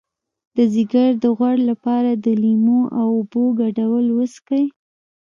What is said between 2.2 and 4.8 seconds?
لیمو او اوبو ګډول وڅښئ